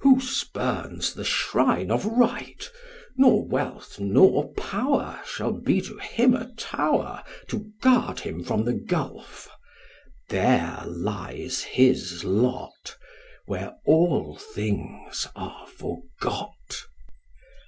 Who 0.00 0.20
spurns 0.20 1.14
the 1.14 1.22
shrine 1.22 1.92
of 1.92 2.04
Right, 2.04 2.68
nor 3.16 3.46
wealth 3.46 4.00
nor 4.00 4.52
power 4.54 5.20
Shall 5.24 5.52
be 5.52 5.80
to 5.82 5.96
him 5.98 6.34
a 6.34 6.50
tower, 6.56 7.22
To 7.50 7.64
guard 7.80 8.18
him 8.18 8.42
from 8.42 8.64
the 8.64 8.72
gulf: 8.72 9.48
there 10.30 10.82
lies 10.84 11.62
his 11.62 12.24
lot, 12.24 12.96
Where 13.46 13.76
all 13.86 14.34
things 14.36 15.28
are 15.36 15.68
forgot. 15.68 16.82